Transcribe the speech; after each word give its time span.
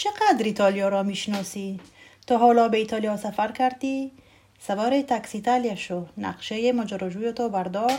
چقدر 0.00 0.44
ایتالیا 0.44 0.88
را 0.88 1.02
می‌شناسی؟ 1.02 1.80
تا 2.26 2.38
حالا 2.38 2.68
به 2.68 2.78
ایتالیا 2.78 3.16
سفر 3.16 3.52
کردی؟ 3.52 4.12
سوار 4.60 5.02
تاکسی 5.02 5.38
ایتالیا 5.38 5.74
شو. 5.74 6.06
نقشه 6.18 6.72
ماجراجوی 6.72 7.32
تو 7.32 7.48
بردار. 7.48 7.92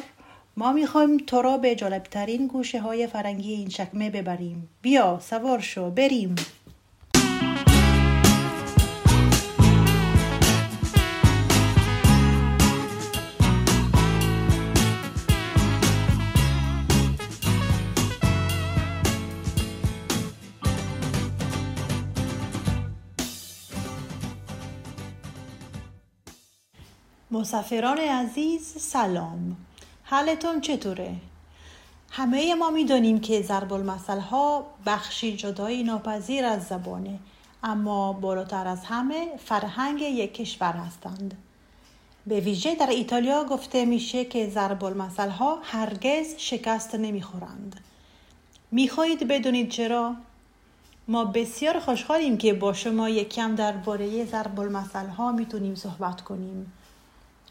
ما 0.58 0.72
می‌خوایم 0.72 1.18
تو 1.18 1.42
را 1.42 1.58
به 1.58 1.76
جالبترین 1.76 2.48
گوشه 2.48 2.82
های 2.82 3.08
فرنگی 3.08 3.54
این 3.54 3.68
چکمه 3.68 4.10
ببریم. 4.10 4.70
بیا 4.82 5.20
سوار 5.22 5.60
شو. 5.60 5.90
بریم. 5.90 6.36
مسافران 27.41 27.97
عزیز 27.97 28.73
سلام 28.77 29.57
حالتون 30.04 30.61
چطوره؟ 30.61 31.15
همه 32.11 32.55
ما 32.55 32.69
می‌دونیم 32.69 33.19
که 33.19 33.41
ضرب 33.41 33.73
المثل 33.73 34.19
ها 34.19 34.66
بخشی 34.86 35.36
جدایی 35.36 35.83
ناپذیر 35.83 36.45
از 36.45 36.64
زبانه 36.64 37.19
اما 37.64 38.14
بالاتر 38.14 38.67
از 38.67 38.86
همه 38.86 39.27
فرهنگ 39.45 40.02
یک 40.02 40.33
کشور 40.33 40.72
هستند 40.72 41.38
به 42.27 42.39
ویژه 42.39 42.75
در 42.75 42.89
ایتالیا 42.89 43.44
گفته 43.44 43.86
میشه 43.86 44.25
که 44.25 44.50
ضرب 44.50 44.83
المثل 44.83 45.30
ها 45.30 45.59
هرگز 45.64 46.36
شکست 46.38 46.95
نمی‌خورند 46.95 47.80
می‌خواهید 48.72 49.28
بدونید 49.28 49.69
چرا؟ 49.69 50.16
ما 51.08 51.25
بسیار 51.25 51.80
خوشحالیم 51.80 52.38
که 52.38 52.53
با 52.53 52.73
شما 52.73 53.09
یک 53.09 53.39
درباره 53.58 54.25
ضرب 54.25 54.59
المثل 54.59 55.08
ها 55.08 55.31
می‌تونیم 55.31 55.76
صحبت 55.76 56.22
کنیم 56.22 56.73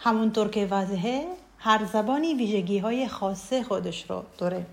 همونطور 0.02 0.48
که 0.48 0.66
واضحه 0.66 1.26
هر 1.58 1.84
زبانی 1.84 2.34
ویژگی 2.34 2.78
های 2.78 3.08
خاصه 3.08 3.62
خودش 3.62 4.10
رو 4.10 4.22
داره 4.38 4.66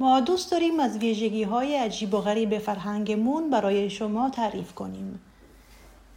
ما 0.00 0.20
دوست 0.20 0.50
داریم 0.50 0.80
از 0.80 0.98
ویژگی 0.98 1.42
های 1.42 1.76
عجیب 1.76 2.14
و 2.14 2.20
غریب 2.20 2.58
فرهنگمون 2.58 3.50
برای 3.50 3.90
شما 3.90 4.30
تعریف 4.30 4.74
کنیم 4.74 5.20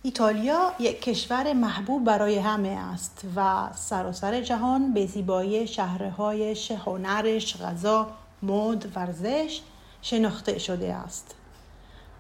ایتالیا 0.03 0.71
یک 0.79 1.01
کشور 1.01 1.53
محبوب 1.53 2.03
برای 2.03 2.37
همه 2.37 2.69
است 2.69 3.25
و 3.35 3.69
سراسر 3.75 4.41
جهان 4.41 4.93
به 4.93 5.05
زیبایی 5.05 5.67
شهرهایش، 5.67 6.71
هنرش، 6.71 7.57
غذا، 7.57 8.07
مد، 8.43 8.87
ورزش 8.95 9.61
شناخته 10.01 10.59
شده 10.59 10.93
است. 10.93 11.35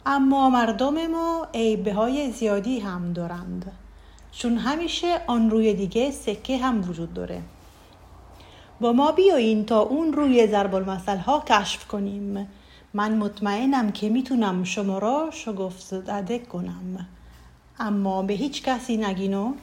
اما 0.05 0.49
مردم 0.49 1.07
ما 1.07 1.47
عیبه 1.53 1.93
های 1.93 2.31
زیادی 2.31 2.79
هم 2.79 3.13
دارند. 3.13 3.71
چون 4.31 4.57
همیشه 4.57 5.21
آن 5.27 5.49
روی 5.49 5.73
دیگه 5.73 6.11
سکه 6.11 6.57
هم 6.57 6.89
وجود 6.89 7.13
داره. 7.13 7.41
با 8.81 8.93
ما 8.93 9.11
بیایین 9.11 9.65
تا 9.65 9.79
اون 9.79 10.13
روی 10.13 10.47
ضرب 10.47 10.75
المثل 10.75 11.17
ها 11.17 11.43
کشف 11.47 11.87
کنیم. 11.87 12.47
من 12.93 13.17
مطمئنم 13.17 13.91
که 13.91 14.09
می‌تونم 14.09 14.63
شما 14.63 14.97
را 14.97 15.29
شگفت 15.31 15.79
زده 15.79 16.39
کنم. 16.39 17.07
اما 17.79 18.21
به 18.21 18.33
هیچ 18.33 18.63
کسی 18.63 18.97
نگینو 18.97 19.53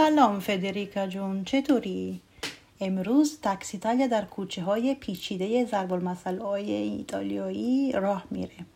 سلام 0.00 0.40
فدریکا 0.40 1.06
جون. 1.06 1.44
چطوری؟ 1.44 2.20
امروز 2.80 3.40
تاکسی 3.40 3.78
در 3.78 4.24
کوچه 4.24 4.62
های 4.62 4.94
پیچیده 4.94 5.64
ضرب 5.64 5.92
المثل 5.92 6.38
های 6.38 6.72
ایتالیایی 6.72 7.92
راه 7.92 8.24
میره. 8.30 8.66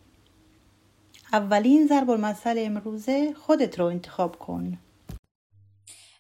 اولین 1.33 1.87
ضرب 1.87 2.11
المثل 2.11 2.55
امروزه 2.59 3.35
خودت 3.35 3.79
رو 3.79 3.87
انتخاب 3.87 4.39
کن. 4.39 4.79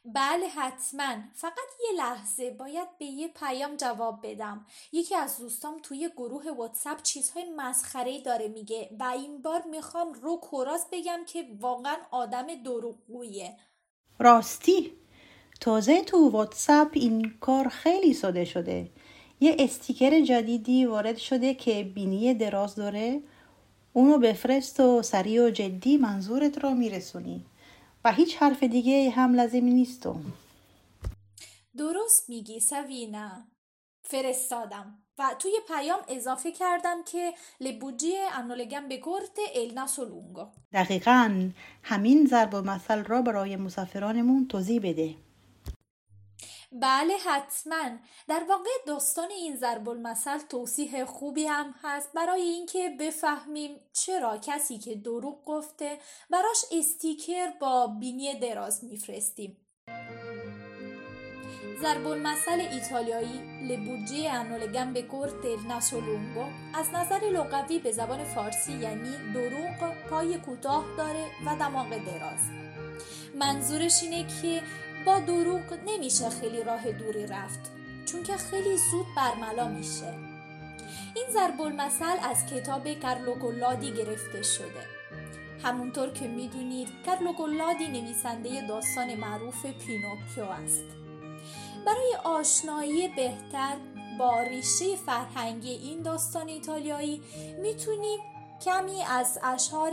بله 0.05 0.49
حتما. 0.49 1.15
فقط 1.35 1.71
یه 1.85 1.99
لحظه 1.99 2.51
باید 2.51 2.89
به 2.99 3.05
یه 3.05 3.29
پیام 3.29 3.77
جواب 3.77 4.21
بدم. 4.23 4.67
یکی 4.93 5.15
از 5.15 5.39
دوستام 5.39 5.75
توی 5.83 6.11
گروه 6.17 6.51
واتساپ 6.51 7.03
چیزهای 7.03 7.45
مسخره 7.57 8.21
داره 8.21 8.49
میگه 8.49 8.91
و 9.01 9.05
این 9.05 9.43
بار 9.43 9.63
می‌خوام 9.71 10.13
رو 10.13 10.37
کوراس 10.37 10.87
بگم 10.93 11.21
که 11.27 11.45
واقعا 11.61 11.97
آدم 12.11 12.47
دروغگویه. 12.65 13.57
راستی. 14.19 14.93
تازه 15.61 16.03
تو 16.03 16.31
واتساپ 16.31 16.89
این 16.93 17.35
کار 17.41 17.69
خیلی 17.69 18.15
ساده 18.15 18.45
شده. 18.45 18.91
یه 19.41 19.57
استیکر 19.59 20.21
جدیدی 20.21 20.87
وارد 20.87 21.17
شده 21.17 21.55
که 21.55 21.85
بینی 21.85 22.35
دراز 22.35 22.75
داره. 22.75 23.21
اونو 23.93 24.19
بفرست 24.19 24.81
و 24.81 25.03
سریع 25.03 25.47
و 25.47 25.51
جدی 25.51 25.97
منظورت 25.97 26.59
رو 26.59 26.71
میرسونی. 26.71 27.45
و 28.05 28.13
هیچ 28.13 28.37
حرف 28.37 28.63
دیگه 28.63 29.11
هم 29.11 29.35
لازمی 29.35 29.75
نیستو 29.75 30.17
درست 31.77 32.29
میگی 32.29 32.61
سوینا. 32.61 33.47
فرستادم. 34.03 35.04
و 35.19 35.35
توی 35.39 35.53
پیام 35.69 36.01
اضافه 36.09 36.53
کردم 36.53 37.03
که 37.03 37.35
لبوجی 37.61 38.17
انولگم 38.17 38.89
به 38.89 38.97
گرت 38.97 39.39
ال 39.55 40.07
لونگو 40.09 40.47
دقیقا 40.73 41.51
همین 41.83 42.27
ضرب 42.27 42.57
مثل 42.57 43.05
را 43.05 43.23
برای 43.23 43.57
مسافرانمون 43.57 44.49
توضیح 44.49 44.81
بده. 44.83 45.15
بله 46.73 47.17
حتما. 47.17 47.99
در 48.29 48.45
واقع 48.49 48.71
داستان 48.87 49.31
این 49.31 49.57
ضرب 49.57 49.89
المثل 49.89 50.39
توصیح 50.39 51.05
خوبی 51.05 51.47
هم 51.47 51.75
هست. 51.83 52.13
برای 52.13 52.43
اینکه 52.43 52.97
بفهمیم 53.01 53.81
چرا 53.93 54.39
کسی 54.39 54.79
که 54.79 54.95
دروغ 54.95 55.45
گفته 55.45 55.99
براش 56.31 56.65
استیکر 56.73 57.51
با 57.61 57.87
بینی 57.87 58.39
دراز 58.39 58.85
میفرستیم. 58.85 59.64
ضرب 61.81 62.07
المثل 62.07 62.61
ایتالیایی 62.61 63.41
لبوجی 63.63 64.29
انولگم 64.29 64.93
به 64.93 65.03
کورت 65.03 65.45
ناسولونگو 65.69 66.45
از 66.75 66.87
نظر 66.95 67.21
لغوی 67.25 67.79
به 67.79 67.93
زبان 67.93 68.25
فارسی 68.25 68.73
یعنی 68.73 69.11
دروغ 69.35 69.93
پای 70.11 70.39
کوتاه 70.39 70.85
داره 70.97 71.25
و 71.47 71.57
دماغ 71.57 71.89
دراز 71.89 72.41
منظورش 73.39 74.03
اینه 74.03 74.27
که 74.43 74.63
با 75.07 75.19
دروغ 75.19 75.79
نمیشه 75.87 76.31
خیلی 76.31 76.63
راه 76.63 76.93
دوری 76.93 77.27
رفت 77.27 77.61
چون 78.07 78.23
که 78.23 78.37
خیلی 78.37 78.77
زود 78.77 79.07
برملا 79.17 79.69
میشه 79.69 80.15
این 81.17 81.27
ضرب 81.33 81.61
المثل 81.61 82.17
از 82.31 82.47
کتاب 82.47 82.95
کارلو 82.95 83.35
کلودی 83.35 83.93
گرفته 83.93 84.43
شده 84.43 84.85
همونطور 85.63 86.11
که 86.11 86.29
می‌دونید 86.29 86.89
کارلو 87.07 87.33
کلودی 87.33 87.89
نویسنده 87.89 88.67
داستان 88.69 89.15
معروف 89.15 89.67
پینوکیو 89.67 90.45
است 90.45 91.04
برای 91.87 92.17
آشنایی 92.25 93.09
بهتر 93.09 93.77
با 94.19 94.43
ریشه 94.43 94.97
فرهنگی 94.97 95.71
این 95.71 96.03
داستان 96.03 96.49
ایتالیایی 96.49 97.23
می‌تونیم 97.63 98.19
کمی 98.65 99.03
از 99.03 99.39
اشعار 99.43 99.93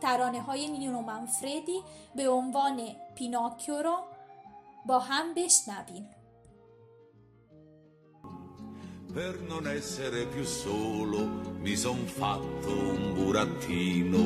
ترانه 0.00 0.40
های 0.42 0.68
نینو 0.68 1.00
منفردی 1.00 1.82
به 2.16 2.28
عنوان 2.28 2.80
پیناکیو 3.14 3.82
را 3.82 4.04
با 4.86 4.98
هم 4.98 5.34
بشنویم. 5.34 6.08
Per 9.14 9.40
non 9.48 9.66
essere 9.66 10.26
più 10.26 10.44
solo 10.44 11.20
mi 11.64 11.74
son 11.74 12.06
fatto 12.06 12.70
un 12.70 13.12
burattino. 13.18 14.22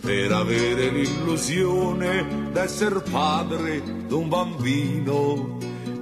Per 0.00 0.30
avere 0.32 0.84
l'illusione 0.90 2.52
d'essere 2.52 3.00
padre 3.02 3.82
d'un 4.06 4.28
bambino. 4.28 5.58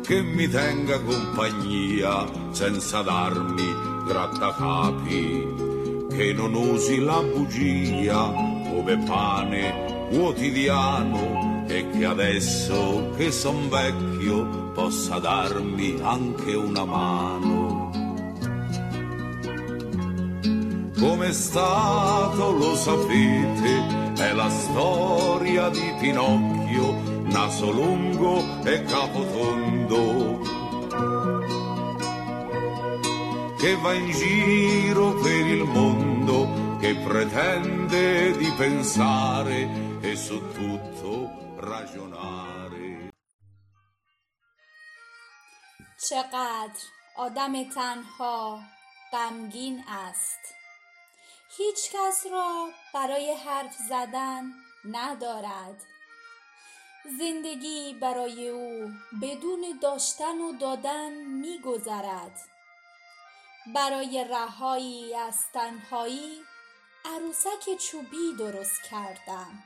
Che 0.06 0.22
mi 0.22 0.48
tenga 0.48 1.00
compagnia 1.00 2.24
senza 2.52 3.02
darmi 3.02 3.74
grattacapi, 4.06 6.06
che 6.08 6.32
non 6.32 6.54
usi 6.54 7.00
la 7.00 7.20
bugia 7.20 8.32
come 8.70 9.02
pane 9.04 10.06
quotidiano 10.10 11.64
e 11.66 11.90
che 11.90 12.04
adesso 12.04 13.10
che 13.16 13.32
son 13.32 13.68
vecchio 13.68 14.70
possa 14.74 15.18
darmi 15.18 15.98
anche 16.00 16.54
una 16.54 16.84
mano. 16.84 17.90
Come 21.00 21.28
è 21.28 21.32
stato 21.32 22.52
lo 22.52 22.76
sapete, 22.76 24.14
è 24.18 24.32
la 24.32 24.48
storia 24.50 25.68
di 25.68 25.92
Pinocchio, 25.98 27.15
naso 27.36 27.70
lungo 27.70 28.32
e 28.64 28.82
capo 28.84 29.20
tondo, 29.36 30.02
che 33.60 33.72
va 33.82 33.92
in 33.92 34.10
giro 34.10 35.06
per 35.24 35.46
il 35.56 35.64
mondo, 35.64 36.38
che 36.80 36.94
pretende 36.94 38.34
di 38.38 38.50
pensare 38.56 39.58
e 40.00 40.16
su 40.16 40.36
tutto 40.56 41.12
ragionare. 41.58 43.10
چقدر 46.08 46.82
آدم 47.16 47.64
تنها 47.74 48.60
غمگین 49.12 49.84
است 49.88 50.54
هیچ 51.56 51.90
کس 51.92 52.26
را 52.32 52.68
برای 52.94 53.34
حرف 53.34 53.74
زدن 53.88 54.42
ندارد 54.84 55.95
زندگی 57.18 57.94
برای 57.94 58.48
او 58.48 58.90
بدون 59.22 59.78
داشتن 59.82 60.40
و 60.40 60.56
دادن 60.58 61.12
میگذرد. 61.14 62.40
برای 63.74 64.26
رهایی 64.30 65.14
از 65.14 65.38
تنهایی 65.52 66.44
عروسک 67.04 67.76
چوبی 67.90 68.34
درست 68.38 68.82
کردم 68.90 69.64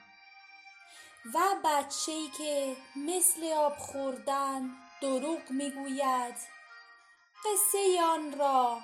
و 1.35 1.39
بچه‌ای 1.65 2.29
که 2.39 2.77
مثل 2.97 3.53
آب 3.53 3.77
خوردن 3.77 4.71
دروغ 5.03 5.51
می‌گوید 5.51 6.35
قصه 7.45 8.03
آن 8.03 8.39
را 8.39 8.81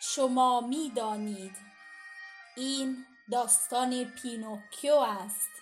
شما 0.00 0.60
می‌دانید. 0.60 1.56
این 2.56 3.06
داستان 3.30 4.04
پینوکیو 4.04 4.94
است. 4.94 5.53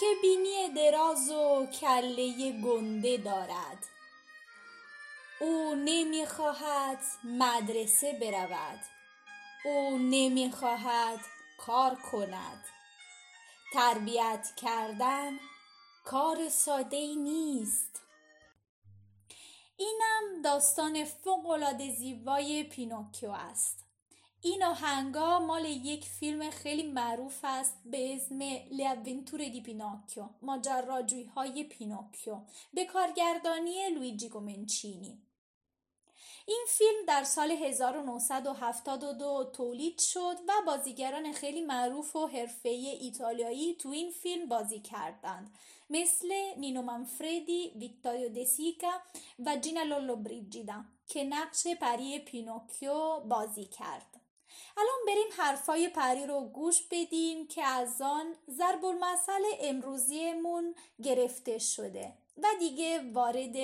که 0.00 0.06
بینی 0.22 0.68
دراز 0.68 1.30
و 1.30 1.66
کله 1.80 2.52
گنده 2.52 3.16
دارد. 3.16 3.88
او 5.40 5.74
نمی‌خواهد 5.74 6.98
مدرسه 7.24 8.12
برود. 8.12 8.80
او 9.64 9.98
نمی‌خواهد 9.98 11.20
کار 11.58 11.94
کند. 11.94 12.64
تربیت 13.72 14.48
کردن 14.56 15.38
کار 16.04 16.48
ساده 16.48 16.96
ای 16.96 17.16
نیست. 17.16 18.02
اینم 19.76 20.42
داستان 20.44 21.04
فوقالعاده 21.04 21.94
زیبای 21.94 22.64
پینوکیو 22.64 23.30
است. 23.30 23.84
این 24.44 24.64
آهنگا 24.64 25.38
مال 25.38 25.64
یک 25.64 26.04
فیلم 26.04 26.50
خیلی 26.50 26.82
معروف 26.82 27.38
است 27.42 27.80
به 27.84 28.16
اسم 28.16 28.38
Le 28.70 29.50
di 29.50 29.60
Pinocchio 29.60 30.28
ماجراجویی 30.42 31.24
های 31.24 31.64
پینوکیو 31.64 32.40
به 32.74 32.84
کارگردانی 32.84 33.88
لویجی 33.88 34.28
کومنچینی 34.28 35.22
این 36.46 36.64
فیلم 36.68 37.06
در 37.08 37.24
سال 37.24 37.50
1972 37.50 39.50
تولید 39.52 39.98
شد 39.98 40.36
و 40.48 40.52
بازیگران 40.66 41.32
خیلی 41.32 41.60
معروف 41.60 42.16
و 42.16 42.26
حرفه‌ای 42.26 42.86
ایتالیایی 42.86 43.74
تو 43.74 43.88
این 43.88 44.10
فیلم 44.10 44.48
بازی 44.48 44.80
کردند 44.80 45.54
مثل 45.90 46.28
نینو 46.56 46.82
منفردی، 46.82 47.72
ویتوریو 47.76 48.28
دسیکا 48.28 48.92
و 49.46 49.56
جینا 49.56 49.82
لولو 49.82 50.16
بریجیدا 50.16 50.84
که 51.06 51.24
نقش 51.24 51.66
پری 51.66 52.18
پینوکیو 52.18 53.20
بازی 53.20 53.64
کرد. 53.64 54.11
الان 54.76 55.00
بریم 55.06 55.28
حرفای 55.36 55.88
پری 55.88 56.26
رو 56.26 56.40
گوش 56.40 56.82
بدیم 56.90 57.48
که 57.48 57.64
از 57.64 58.02
آن 58.02 58.34
ضرب 58.50 58.84
المثل 58.84 59.42
امروزیمون 59.60 60.74
گرفته 61.02 61.58
شده 61.58 62.12
و 62.42 62.46
دیگه 62.58 63.12
وارد 63.12 63.56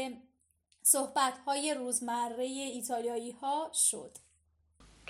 صحبت 0.82 1.38
های 1.46 1.74
روزمره 1.74 2.44
ایتالیایی 2.44 3.30
ها 3.30 3.70
شد 3.74 4.18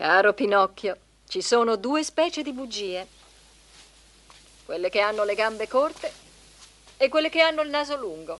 Caro 0.00 0.32
Pinocchio, 0.32 0.96
ci 1.26 1.42
sono 1.42 1.74
due 1.74 2.04
specie 2.04 2.42
di 2.42 2.52
bugie. 2.52 3.04
Quelle 4.64 4.90
che 4.90 5.00
hanno 5.00 5.24
le 5.24 5.34
gambe 5.34 5.66
corte 5.66 6.12
e 6.96 7.08
quelle 7.08 7.30
che 7.30 7.40
hanno 7.40 7.62
il 7.62 7.70
naso 7.70 7.96
lungo. 7.96 8.36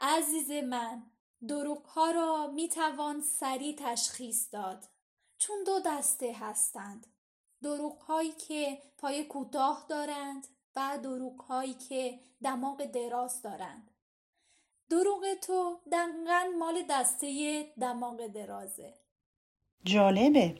عزیز 0.00 0.50
من 0.50 1.02
دروغ 1.48 1.86
ها 1.86 2.10
را 2.10 2.46
می 2.46 2.68
توان 2.68 3.20
سریع 3.20 3.76
تشخیص 3.78 4.48
داد 4.52 4.84
چون 5.46 5.56
دو 5.66 5.80
دسته 5.86 6.36
هستند. 6.40 7.06
دروغ 7.62 7.98
هایی 8.02 8.32
که 8.32 8.78
پای 8.98 9.24
کوتاه 9.24 9.86
دارند 9.88 10.46
و 10.76 10.98
دروغ 11.02 11.40
هایی 11.40 11.74
که 11.74 12.18
دماغ 12.44 12.84
دراز 12.84 13.42
دارند. 13.42 13.90
دروغ 14.90 15.34
تو 15.34 15.78
دقیقا 15.92 16.44
مال 16.58 16.82
دسته 16.90 17.62
دماغ 17.80 18.26
درازه. 18.26 18.94
جالبه. 19.84 20.56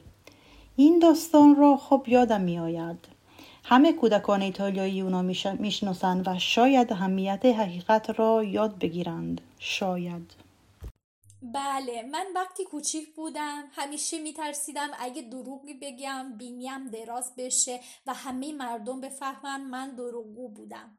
این 0.75 0.99
داستان 0.99 1.55
را 1.55 1.77
خوب 1.77 2.09
یادم 2.09 2.41
می 2.41 2.59
آید 2.59 3.07
همه 3.63 3.93
کودکان 3.93 4.41
ایتالیایی 4.41 5.01
اونا 5.01 5.21
می‌شناسند 5.59 6.27
و 6.27 6.39
شاید 6.39 6.93
اهمیت 6.93 7.45
حقیقت 7.45 8.19
را 8.19 8.43
یاد 8.43 8.79
بگیرند. 8.79 9.41
شاید. 9.59 10.42
بله 11.43 12.03
من 12.11 12.25
وقتی 12.35 12.65
کوچیک 12.65 13.15
بودم 13.15 13.63
همیشه 13.71 14.19
میترسیدم 14.19 14.89
اگه 14.99 15.21
دروغی 15.21 15.73
بگم 15.73 16.37
بینیم 16.37 16.89
دراز 16.89 17.33
بشه 17.37 17.79
و 18.05 18.13
همه 18.13 18.53
مردم 18.53 19.01
بفهمن 19.01 19.61
من 19.61 19.95
دروغگو 19.95 20.49
بودم. 20.49 20.97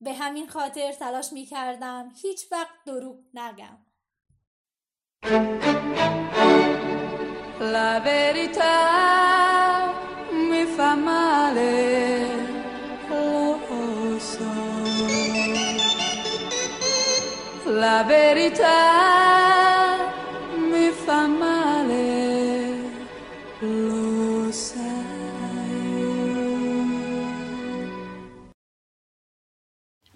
به 0.00 0.12
همین 0.12 0.48
خاطر 0.48 0.92
تلاش 0.92 1.32
می‌کردم 1.32 2.12
هیچ 2.22 2.52
وقت 2.52 2.84
دروغ 2.86 3.16
نگم. 3.34 3.86
La 7.74 8.00
verità 8.00 8.76
mi 10.50 10.64
fa 10.76 10.94
male, 10.94 12.45
La 17.76 18.04
verità 18.04 18.78
mi 20.70 20.88
fa 21.04 21.26
male, 21.26 22.08
lo 23.60 24.06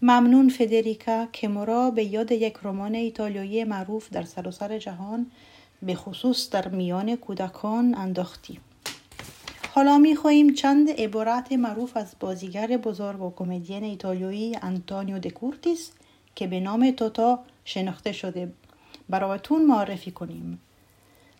ممنون 0.02 0.48
فدریکا 0.48 1.26
که 1.32 1.48
مرا 1.48 1.90
به 1.90 2.04
یاد 2.04 2.32
یک 2.32 2.56
رمان 2.62 2.94
ایتالیایی 2.94 3.64
معروف 3.64 4.10
در 4.10 4.22
سراسر 4.22 4.78
جهان 4.78 5.26
به 5.82 5.94
خصوص 5.94 6.50
در 6.50 6.68
میان 6.68 7.16
کودکان 7.16 7.94
انداختی. 7.94 8.60
حالا 9.74 9.98
می 9.98 10.16
خواهیم 10.16 10.54
چند 10.54 10.90
عبارت 10.90 11.52
معروف 11.52 11.96
از 11.96 12.14
بازیگر 12.20 12.66
بزرگ 12.66 13.22
و 13.22 13.32
کمدین 13.36 13.84
ایتالیایی 13.84 14.56
انتونیو 14.62 15.18
دکورتیس 15.18 15.90
که 16.34 16.46
به 16.46 16.60
نام 16.60 16.90
توتو 16.90 17.44
شناخته 17.64 18.12
شده. 18.12 18.52
برایتون 19.08 19.66
معرفی 19.66 20.10
کنیم. 20.10 20.60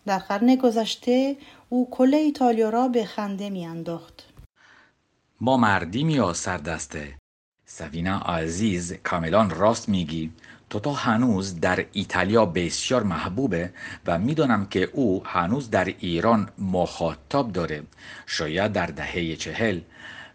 در 0.05 0.19
قرن 0.19 0.55
گذشته 0.55 1.37
او 1.69 1.89
کل 1.91 2.13
ایتالیا 2.13 2.69
را 2.69 2.87
به 2.87 3.05
خنده 3.05 3.49
می 3.49 3.65
انداخت. 3.65 4.25
ما 5.41 5.57
مردیم 5.57 6.09
یا 6.09 6.33
سردسته 6.33 7.15
سوینا 7.65 8.17
عزیز 8.17 8.93
کاملا 8.93 9.49
راست 9.49 9.89
میگی. 9.89 10.31
توتا 10.69 10.93
هنوز 10.93 11.59
در 11.59 11.85
ایتالیا 11.91 12.45
بسیار 12.45 13.03
محبوبه 13.03 13.73
و 14.05 14.19
می‌دانم 14.19 14.65
که 14.65 14.89
او 14.93 15.23
هنوز 15.25 15.69
در 15.69 15.85
ایران 15.85 16.49
مخاطب 16.57 17.51
داره. 17.51 17.83
شاید 18.25 18.73
در 18.73 18.85
دهه 18.85 19.35
چهل 19.35 19.81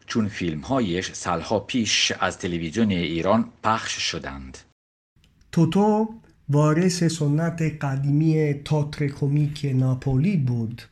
چون 0.06 0.28
فیلمهایش 0.28 1.12
سالها 1.12 1.60
پیش 1.60 2.12
از 2.20 2.38
تلویزیون 2.38 2.90
ایران 2.90 3.52
پخش 3.62 3.92
شدند. 3.92 4.58
توتو 5.56 6.08
وارث 6.48 7.04
سنت 7.04 7.62
قدیمی 7.80 8.54
تاتر 8.54 9.08
کمیک 9.08 9.70
ناپولی 9.74 10.36
بود. 10.36 10.82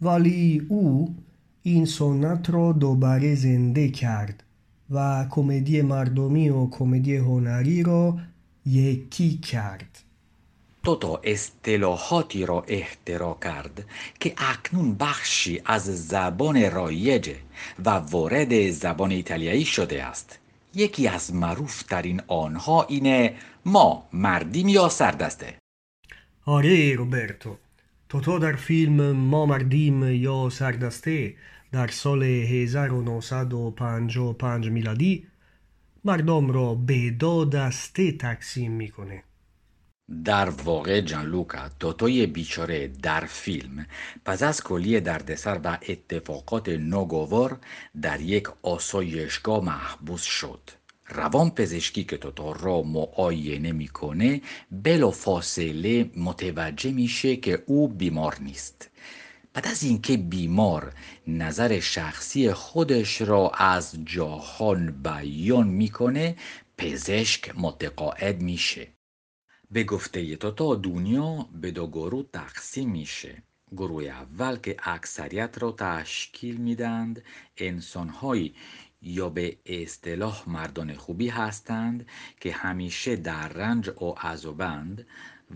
ولی 0.00 0.66
او 0.68 1.14
این 1.62 1.84
سنت 1.84 2.50
را 2.50 2.72
دوباره 2.72 3.34
زنده 3.34 3.88
کرد 3.88 4.42
و 4.90 5.26
کمدی 5.30 5.82
مردمی 5.82 6.48
و 6.48 6.70
کمدی 6.70 7.16
هنری 7.16 7.82
را 7.82 8.18
یکی 8.66 9.38
کرد. 9.38 10.02
توتو 10.84 11.20
اصطلاحاتی 11.24 12.46
را 12.46 12.64
اختراع 12.68 13.38
کرد 13.42 13.84
که 14.20 14.34
اکنون 14.36 14.94
بخشی 14.94 15.62
از 15.64 16.08
زبان 16.08 16.70
رایجه 16.70 17.36
و 17.84 17.90
وارد 17.90 18.70
زبان 18.70 19.10
ایتالیایی 19.10 19.64
شده 19.64 20.04
است. 20.04 20.38
یکی 20.74 21.08
از 21.08 21.34
معروف 21.34 21.82
ترین 21.82 22.22
آنها 22.26 22.82
اینه 22.82 23.34
ما 23.66 24.08
مردیم 24.12 24.68
یا 24.68 24.88
سردسته 24.88 25.54
آره 26.44 26.94
روبرتو 26.94 27.56
توتو 28.08 28.38
در 28.38 28.52
فیلم 28.52 29.12
ما 29.12 29.46
مردیم 29.46 30.22
یا 30.22 30.48
سردسته 30.50 31.34
در 31.72 31.86
سال 31.86 32.22
1955 32.22 34.68
میلادی 34.68 35.26
مردم 36.04 36.50
را 36.50 36.74
به 36.74 37.10
دو 37.10 37.44
دسته 37.44 38.12
تقسیم 38.12 38.72
می‌کنه 38.72 39.22
در 40.24 40.50
واقع 40.50 41.00
جانلوکا 41.00 41.68
توتوی 41.80 42.26
بیچاره 42.26 42.88
در 42.88 43.20
فیلم 43.20 43.86
پس 44.24 44.42
از 44.42 44.62
کلی 44.62 45.00
دردسر 45.00 45.60
و 45.64 45.78
اتفاقات 45.88 46.68
ناگوار 46.68 47.58
در 48.02 48.20
یک 48.20 48.48
آسایشگاه 48.62 49.64
محبوس 49.64 50.22
شد 50.22 50.70
روان 51.08 51.50
پزشکی 51.50 52.04
که 52.04 52.16
توتو 52.16 52.52
را 52.52 52.82
معاینه 52.82 53.72
می‌کنه 53.72 54.40
بلا 54.70 55.10
فاصله 55.10 56.10
متوجه 56.16 56.92
میشه 56.92 57.36
که 57.36 57.62
او 57.66 57.88
بیمار 57.88 58.36
نیست. 58.40 58.90
بعد 59.54 59.66
از 59.66 59.82
اینکه 59.82 60.16
بیمار 60.16 60.92
نظر 61.26 61.80
شخصی 61.80 62.52
خودش 62.52 63.20
را 63.20 63.48
از 63.48 63.96
جاهان 64.04 65.02
بیان 65.02 65.68
می‌کنه 65.68 66.36
پزشک 66.78 67.52
متقاعد 67.56 68.42
میشه. 68.42 68.88
به 69.70 69.84
گفته 69.84 70.36
توتا 70.36 70.74
دنیا 70.74 71.48
به 71.60 71.70
دو 71.70 71.86
گروه 71.86 72.24
تقسیم 72.32 72.90
میشه. 72.90 73.42
گروه 73.76 74.04
اول 74.04 74.56
که 74.56 74.76
اکثریت 74.82 75.56
را 75.60 75.72
تشکیل 75.72 76.56
میدند 76.56 77.22
انسانهایی 77.56 78.54
یا 79.02 79.28
به 79.28 79.56
اصطلاح 79.66 80.42
مردان 80.46 80.94
خوبی 80.94 81.28
هستند 81.28 82.06
که 82.40 82.52
همیشه 82.52 83.16
در 83.16 83.48
رنج 83.48 83.88
و 83.88 84.04
عذابند 84.04 85.06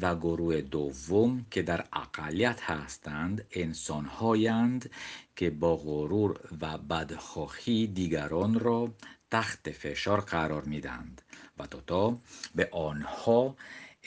و 0.00 0.16
گروه 0.16 0.60
دوم 0.60 1.46
که 1.50 1.62
در 1.62 1.84
اقلیت 1.92 2.60
هستند 2.62 3.44
انسانهایند 3.50 4.90
که 5.36 5.50
با 5.50 5.76
غرور 5.76 6.40
و 6.60 6.78
بدخواهی 6.78 7.86
دیگران 7.86 8.60
را 8.60 8.92
تحت 9.30 9.70
فشار 9.70 10.20
قرار 10.20 10.64
میدند 10.64 11.22
و 11.58 11.66
توتا 11.66 12.18
به 12.54 12.68
آنها 12.72 13.56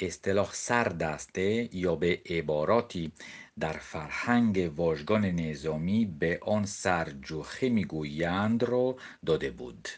اصطلاح 0.02 0.50
سردسته 0.54 1.70
یا 1.76 1.96
به 1.96 2.22
عباراتی 2.30 3.12
در 3.60 3.74
فرهنگ 3.74 4.72
واژگان 4.76 5.26
نظامی 5.26 6.16
به 6.20 6.40
آن 6.42 6.66
سرجوخه 6.66 7.70
می‌گویند 7.70 8.64
را 8.64 8.96
داده 9.26 9.52
بود. 9.52 9.90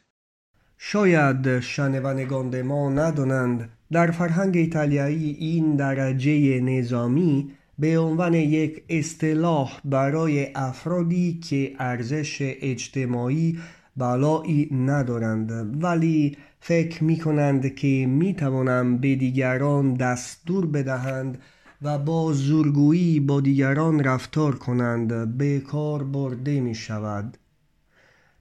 شاید 0.78 1.60
شنوندگان 1.60 2.62
ما 2.62 2.90
ندانند 2.90 3.70
در 3.92 4.12
فرهنگ 4.12 4.58
ایتالیایی 4.58 5.32
این 5.40 5.76
درجه 5.76 6.60
نظامی 6.60 7.52
به 7.80 8.00
عنوان 8.00 8.34
یک 8.34 8.84
اصطلاح 8.90 9.80
برای 9.86 10.48
افرادی 10.56 11.40
که 11.40 11.74
ارزش 11.80 12.38
اجتماعی 12.42 13.60
بالایی 13.96 14.70
ندارند 14.72 15.84
ولی 15.84 16.38
فکر 16.60 17.04
می 17.04 17.18
کنند 17.18 17.76
که 17.76 18.06
می 18.10 18.34
توانند 18.34 19.02
به 19.02 19.16
دیگران 19.16 19.94
دستور 19.94 20.66
بدهند 20.66 21.38
و 21.82 21.98
با 21.98 22.34
زورگویی 22.34 23.20
با 23.20 23.42
دیگران 23.42 24.04
رفتار 24.04 24.56
کنند 24.56 25.38
به 25.38 25.60
کار 25.60 26.04
برده 26.04 26.62
می 26.62 26.76
شود 26.76 27.38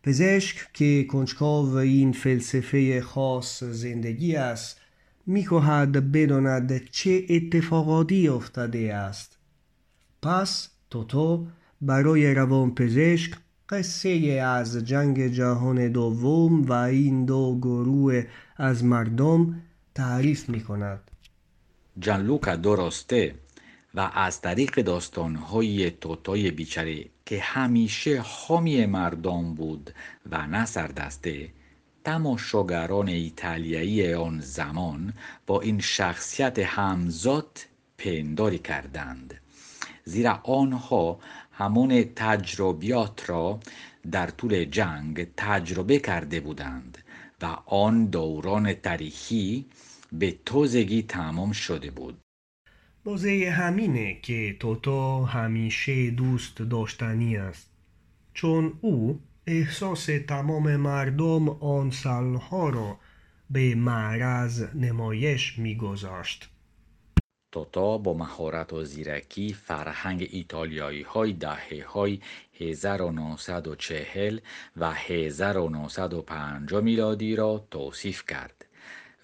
پزشک 0.02 0.72
که 0.74 1.04
کنجکاو 1.04 1.76
این 1.76 2.12
فلسفه 2.12 3.00
خاص 3.00 3.62
زندگی 3.62 4.36
است 4.36 4.80
می‌خواهد 5.26 6.12
بداند 6.12 6.90
چه 6.90 7.24
اتفاقاتی 7.30 8.28
افتاده 8.28 8.94
است. 8.94 9.38
پس 10.22 10.68
توتو 10.90 11.46
برای 11.80 12.34
روان 12.34 12.74
پزشک 12.74 13.34
قصه 13.68 14.10
از 14.44 14.76
جنگ 14.76 15.26
جهان 15.26 15.88
دوم 15.88 16.62
و 16.62 16.72
این 16.72 17.24
دو 17.24 17.58
گروه 17.62 18.24
از 18.56 18.84
مردم 18.84 19.62
تعریف 19.94 20.48
می 20.48 20.60
کند 20.60 21.09
جانلوکا 21.98 22.56
درسته 22.56 23.34
و 23.94 24.10
از 24.14 24.40
طریق 24.40 24.80
داستانهای 24.82 25.90
توتای 25.90 26.50
بیچاره 26.50 27.04
که 27.26 27.40
همیشه 27.40 28.20
حامی 28.24 28.86
مردم 28.86 29.54
بود 29.54 29.94
و 30.30 30.46
نه 30.46 30.66
سردسته 30.66 31.48
تماشاگران 32.04 33.08
ایتالیایی 33.08 34.14
آن 34.14 34.40
زمان 34.40 35.14
با 35.46 35.60
این 35.60 35.80
شخصیت 35.80 36.58
همزاد 36.58 37.58
پنداری 37.98 38.58
کردند. 38.58 39.40
زیرا 40.04 40.40
آنها 40.44 41.18
همون 41.52 42.04
تجربیات 42.16 43.30
را 43.30 43.60
در 44.12 44.26
طول 44.26 44.64
جنگ 44.64 45.28
تجربه 45.36 45.98
کرده 45.98 46.40
بودند 46.40 46.98
و 47.42 47.46
آن 47.66 48.04
دوران 48.06 48.72
تاریخی 48.72 49.66
به 50.12 50.38
تازگی 50.44 51.02
تمام 51.02 51.52
شده 51.52 51.90
بود. 51.90 52.20
بازه 53.04 53.54
همینه 53.56 54.20
که 54.22 54.56
توتو 54.60 55.24
همیشه 55.24 56.10
دوست 56.10 56.62
داشتنی 56.62 57.36
است. 57.36 57.70
چون 58.34 58.78
او 58.80 59.20
احساس 59.46 60.08
تمام 60.28 60.76
مردم 60.76 61.48
آن 61.48 61.90
سالها 61.90 62.68
را 62.68 62.98
به 63.50 63.74
معرض 63.74 64.62
نمایش 64.74 65.58
میگذاشت. 65.58 66.50
توتا 67.52 67.98
با 67.98 68.14
مهارت 68.14 68.72
و 68.72 68.84
زیرکی 68.84 69.52
فرهنگ 69.52 70.28
ایتالیایی 70.30 71.02
های 71.02 71.32
دهه 71.32 71.84
های 71.88 72.20
1940 72.54 74.38
و 74.76 74.92
1950 74.92 76.80
میلادی 76.80 77.36
را 77.36 77.66
توصیف 77.70 78.24
کرد. 78.26 78.69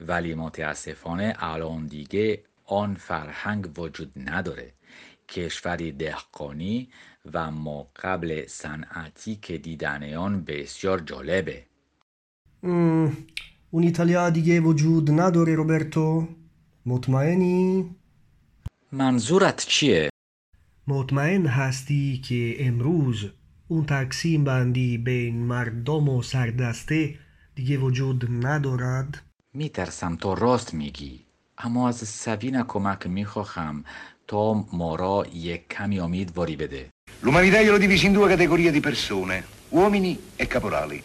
ولی 0.01 0.35
متاسفانه 0.35 1.35
الان 1.39 1.87
دیگه 1.87 2.43
آن 2.65 2.95
فرهنگ 2.95 3.79
وجود 3.79 4.13
نداره 4.17 4.73
کشوری 5.29 5.93
دهقانی 5.93 6.89
و 7.33 7.51
ما 7.51 7.91
قبل 7.97 8.47
صنعتی 8.47 9.37
که 9.37 9.59
دیدن 9.59 10.15
آن 10.15 10.45
بسیار 10.45 11.01
جالبه 11.01 11.67
اون 13.71 13.83
ایتالیا 13.83 14.31
دیگه 14.31 14.61
وجود 14.61 15.11
نداره 15.11 15.55
روبرتو 15.55 16.29
مطمئنی؟ 16.87 17.91
منظورت 18.93 19.67
چیه؟ 19.69 20.11
مطمئن 20.87 21.47
هستی 21.47 22.19
که 22.19 22.67
امروز 22.67 23.31
اون 23.69 23.87
تقسیم 23.87 24.45
بندی 24.45 24.99
بین 24.99 25.37
مردم 25.37 26.09
و 26.09 26.23
سردسته 26.23 27.15
دیگه 27.55 27.79
وجود 27.79 28.47
ندارد؟ 28.47 29.26
метарсам 29.61 30.13
то 30.23 30.29
рост 30.45 30.69
мегӣ 30.81 31.13
аммо 31.65 31.81
аз 31.91 31.99
савина 32.23 32.63
кӯмак 32.73 33.03
мехоҳам 33.17 33.77
то 34.29 34.43
моро 34.81 35.19
як 35.55 35.63
ками 35.75 35.99
умид 36.07 36.29
воридаде 36.37 36.85
l'umanità 37.25 37.59
glielo 37.63 37.79
divisi 37.79 38.07
in 38.07 38.13
due 38.13 38.29
categorie 38.29 38.71
di 38.71 38.81
persone 38.81 39.37
uomini 39.71 40.13
e 40.37 40.47
caporali. 40.47 41.03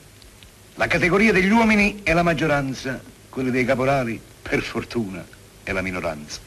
La 0.75 0.87
categoria 0.87 1.31
degli 1.31 1.49
uomini 1.49 2.01
è 2.03 2.13
la 2.13 2.23
maggioranza 2.23 3.01
quella 3.29 3.49
dei 3.49 3.65
caporali 3.65 4.21
per 4.41 4.61
fortuna 4.61 5.25
è 5.63 5.71
la 5.71 5.81
minoranza. 5.81 6.41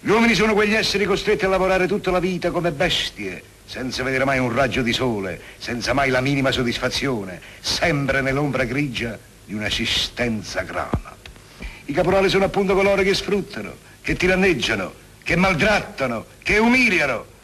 Gli 0.00 0.08
uomini 0.08 0.34
sono 0.34 0.54
quegli 0.54 0.74
esseri 0.74 1.04
costretti 1.04 1.44
a 1.44 1.48
lavorare 1.48 1.86
tutta 1.86 2.10
la 2.10 2.20
vita 2.20 2.50
come 2.50 2.70
bestie 2.70 3.42
senza 3.64 4.04
vedere 4.04 4.24
mai 4.24 4.38
un 4.38 4.52
raggio 4.54 4.82
di 4.82 4.92
sole, 4.92 5.40
senza 5.58 5.92
mai 5.92 6.10
la 6.10 6.20
minima 6.20 6.52
soddisfazione, 6.52 7.40
sempre 7.60 8.20
nell'ombra 8.20 8.64
grigia 8.64 9.18
di 9.44 9.54
un'esistenza 9.54 10.62
grana. 10.62 11.15
I 11.88 11.92
caporali 11.92 12.28
sono 12.28 12.44
appunto 12.44 12.74
coloro 12.74 13.02
che 13.02 13.14
sfruttano, 13.14 13.76
che 14.00 14.16
tiranneggiano, 14.16 14.92
che 15.22 15.36
maltrattano, 15.36 16.26
che 16.42 16.58
umiliano. 16.58 17.34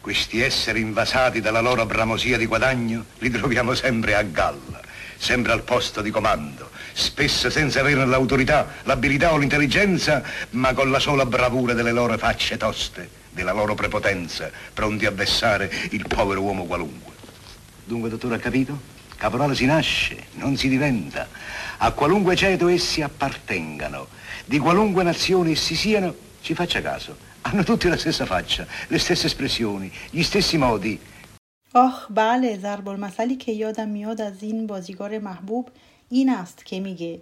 Questi 0.00 0.40
esseri 0.40 0.80
invasati 0.80 1.40
dalla 1.40 1.60
loro 1.60 1.84
bramosia 1.84 2.38
di 2.38 2.46
guadagno 2.46 3.06
li 3.18 3.28
troviamo 3.30 3.74
sempre 3.74 4.14
a 4.14 4.22
galla, 4.22 4.80
sempre 5.16 5.50
al 5.50 5.62
posto 5.62 6.00
di 6.00 6.10
comando, 6.10 6.70
spesso 6.92 7.50
senza 7.50 7.80
avere 7.80 8.06
l'autorità, 8.06 8.68
l'abilità 8.84 9.32
o 9.32 9.36
l'intelligenza, 9.36 10.22
ma 10.50 10.72
con 10.74 10.92
la 10.92 11.00
sola 11.00 11.26
bravura 11.26 11.72
delle 11.74 11.92
loro 11.92 12.16
facce 12.18 12.56
toste, 12.56 13.08
della 13.30 13.52
loro 13.52 13.74
prepotenza, 13.74 14.48
pronti 14.72 15.06
a 15.06 15.10
vessare 15.10 15.68
il 15.90 16.06
povero 16.06 16.40
uomo 16.40 16.66
qualunque. 16.66 17.14
Dunque, 17.84 18.10
dottore, 18.10 18.36
ha 18.36 18.38
capito? 18.38 18.90
Caporale 19.16 19.54
si 19.54 19.66
nasce, 19.66 20.16
non 20.34 20.56
si 20.56 20.68
diventa 20.68 21.28
A 21.81 21.91
qualunque 21.91 22.35
ceto 22.35 22.67
essi 22.67 23.01
appartengano, 23.01 24.07
di 24.45 24.59
qualunque 24.59 25.03
nazione 25.03 25.51
essi 25.51 25.75
siano, 25.75 26.13
ci 26.41 26.53
faccia 26.53 26.81
caso. 26.81 27.15
Hanno 27.41 27.63
tutti 27.63 27.87
la 27.87 27.97
stessa 27.97 28.25
faccia, 28.25 28.65
le 28.87 28.99
stesse 28.99 29.27
espressioni, 29.27 29.91
gli 30.09 30.23
stessi 30.23 30.57
modi. 30.57 30.99
آخ 31.73 32.07
بله 32.09 32.57
ضرب 32.57 32.89
المثلی 32.89 33.35
که 33.35 33.51
یادم 33.51 33.89
میاد 33.89 34.21
از 34.21 34.43
این 34.43 34.67
بازیگر 34.67 35.19
محبوب 35.19 35.69
این 36.09 36.29
است 36.29 36.65
که 36.65 36.79
میگه 36.79 37.21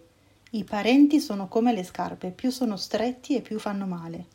I 0.53 0.63
parenti 0.63 1.19
sono 1.19 1.47
come 1.47 1.73
le 1.73 1.83
scarpe, 1.83 2.31
più 2.31 2.49
sono 2.49 2.77
stretti 2.77 3.35
e 3.35 3.41
più 3.41 3.59
fanno 3.59 3.85
male. 3.85 4.25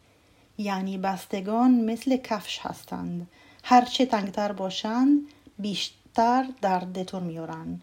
یعنی 0.58 0.98
بستگان 0.98 1.84
مثل 1.84 2.16
کفش 2.16 2.58
هستند. 2.62 3.28
هرچه 3.64 4.06
تنگتر 4.06 4.52
باشند 4.52 5.20
بیشتر 5.58 6.44
دردتون 6.62 7.22
میارن. 7.22 7.80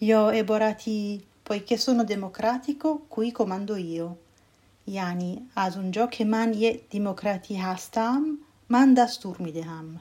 یا 0.00 0.30
عبارتی 0.30 1.22
poiché 1.47 1.77
sono 1.77 2.03
democratico 2.03 2.87
qui 3.13 3.31
comando 3.31 3.75
io. 3.77 4.17
یعنی 4.87 5.41
از 5.55 5.77
اونجا 5.77 6.07
که 6.07 6.25
من 6.25 6.53
یه 6.53 6.81
دموکراتی 6.91 7.55
هستم 7.55 8.37
من 8.69 8.93
دستور 8.93 9.37
می‌دهم 9.39 9.99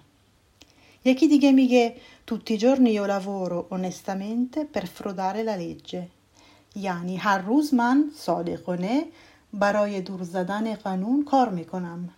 یکی 1.04 1.28
دیگه 1.28 1.52
میگه 1.52 1.94
tutti 2.30 2.52
i 2.54 2.58
giorni 2.58 2.90
io 2.90 3.06
lavoro 3.06 3.66
onestamente 3.76 4.58
per 4.72 4.86
frodare 4.86 5.42
la 5.42 5.56
legge. 5.56 6.08
یعنی 6.76 7.16
هر 7.16 7.38
روز 7.38 7.74
من 7.74 8.10
صادقانه 8.14 9.04
برای 9.52 10.00
دور 10.00 10.22
زدن 10.22 10.74
قانون 10.74 11.24
کار 11.24 11.48
می‌کنم 11.48 12.08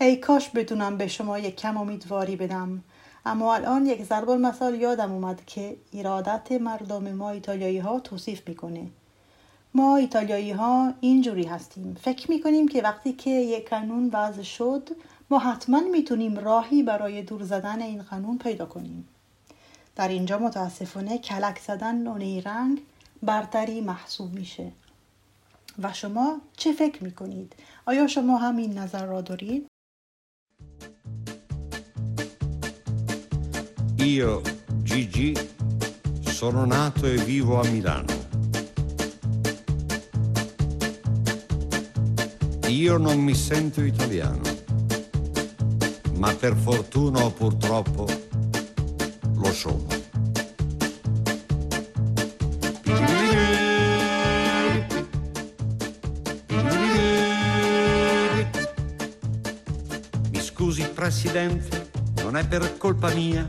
ای 0.00 0.16
کاش 0.16 0.50
بتونم 0.54 0.96
به 0.96 1.08
شما 1.08 1.38
یک 1.38 1.56
کم 1.56 1.76
امیدواری 1.76 2.36
بدم 2.36 2.82
اما 3.26 3.54
الان 3.54 3.86
یک 3.86 4.04
ضرب 4.04 4.30
المثال 4.30 4.74
یادم 4.74 5.12
اومد 5.12 5.44
که 5.46 5.76
ایرادت 5.92 6.52
مردم 6.52 7.12
ما 7.12 7.30
ایتالیایی 7.30 7.78
ها 7.78 8.00
توصیف 8.00 8.48
می‌کنه 8.48 8.86
ما 9.74 9.96
ایتالیایی 9.96 10.52
ها 10.52 10.94
اینجوری 11.00 11.44
هستیم 11.44 11.96
فکر 12.00 12.30
می‌کنیم 12.30 12.68
که 12.68 12.82
وقتی 12.82 13.12
که 13.12 13.30
یک 13.30 13.70
قانون 13.70 14.10
وضع 14.12 14.42
شد 14.42 14.88
ما 15.30 15.38
حتما 15.38 15.80
می‌تونیم 15.80 16.38
راهی 16.38 16.82
برای 16.82 17.22
دور 17.22 17.42
زدن 17.42 17.82
این 17.82 18.02
قانون 18.02 18.38
پیدا 18.38 18.66
کنیم 18.66 19.08
در 19.96 20.08
اینجا 20.08 20.38
متاسفانه 20.38 21.18
کلک 21.18 21.58
زدن 21.58 22.06
و 22.06 22.18
نیرنگ 22.18 22.80
برتری 23.22 23.80
محسوب 23.80 24.32
میشه 24.32 24.72
و 25.82 25.92
شما 25.92 26.40
چه 26.56 26.72
فکر 26.72 27.04
می‌کنید؟ 27.04 27.52
آیا 27.86 28.06
شما 28.06 28.38
هم 28.38 28.56
این 28.56 28.78
نظر 28.78 29.06
را 29.06 29.20
دارید؟ 29.20 29.71
Io, 34.02 34.42
Gigi, 34.82 35.32
sono 36.22 36.64
nato 36.64 37.06
e 37.06 37.14
vivo 37.22 37.60
a 37.60 37.68
Milano. 37.68 38.12
Io 42.66 42.96
non 42.96 43.20
mi 43.20 43.34
sento 43.34 43.80
italiano, 43.80 44.40
ma 46.16 46.34
per 46.34 46.56
fortuna 46.56 47.22
o 47.22 47.30
purtroppo 47.30 48.08
lo 49.34 49.52
sono. 49.52 49.86
Mi 60.30 60.40
scusi 60.40 60.82
Presidente, 60.92 61.90
non 62.22 62.36
è 62.36 62.44
per 62.46 62.76
colpa 62.78 63.12
mia, 63.14 63.48